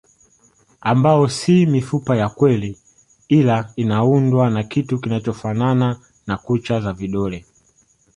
Ambao 0.81 1.29
si 1.29 1.65
mifupa 1.65 2.15
ya 2.15 2.29
kweli 2.29 2.77
ila 3.27 3.71
inaundwa 3.75 4.49
na 4.49 4.63
kitu 4.63 4.99
kinachofanana 4.99 5.99
na 6.27 6.37
kucha 6.37 6.79
za 6.81 6.93
vidole 6.93 7.45